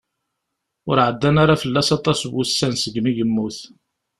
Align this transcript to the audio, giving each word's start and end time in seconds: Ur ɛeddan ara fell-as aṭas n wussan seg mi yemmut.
Ur 0.89 0.97
ɛeddan 1.07 1.35
ara 1.43 1.61
fell-as 1.61 1.89
aṭas 1.97 2.19
n 2.23 2.31
wussan 2.33 2.73
seg 2.77 2.95
mi 3.03 3.11
yemmut. 3.17 3.57